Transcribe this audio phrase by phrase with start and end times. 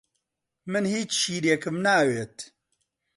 [0.71, 2.35] من هیچ شیرێکم ناوێت.